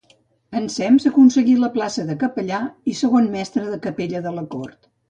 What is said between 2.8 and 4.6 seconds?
i segon mestre de capella de la